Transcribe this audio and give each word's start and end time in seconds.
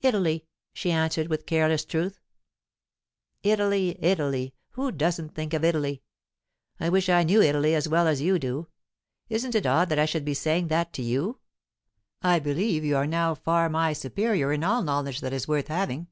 "Italy," 0.00 0.44
she 0.72 0.90
answered, 0.90 1.28
with 1.28 1.46
careless 1.46 1.84
truth. 1.84 2.18
"Italy, 3.44 3.96
Italy! 4.02 4.52
Who 4.70 4.90
doesn't 4.90 5.36
think 5.36 5.54
of 5.54 5.62
Italy? 5.62 6.02
I 6.80 6.88
wish 6.88 7.08
I 7.08 7.22
knew 7.22 7.40
Italy 7.40 7.76
as 7.76 7.88
well 7.88 8.08
as 8.08 8.20
you 8.20 8.40
do. 8.40 8.66
Isn't 9.28 9.54
it 9.54 9.66
odd 9.66 9.88
that 9.90 9.98
I 10.00 10.04
should 10.04 10.24
be 10.24 10.34
saying 10.34 10.66
that 10.66 10.92
to 10.94 11.02
you? 11.02 11.38
I 12.22 12.40
believe 12.40 12.82
you 12.84 12.96
are 12.96 13.06
now 13.06 13.36
far 13.36 13.68
my 13.68 13.92
superior 13.92 14.52
in 14.52 14.64
all 14.64 14.82
knowledge 14.82 15.20
that 15.20 15.32
is 15.32 15.46
worth 15.46 15.68
having. 15.68 16.08